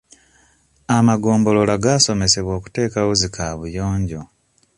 Amagombolola 0.97 1.75
gaasomesebwa 1.83 2.51
okuteekawo 2.59 3.11
zi 3.19 3.27
kaabuyonjo. 3.35 4.21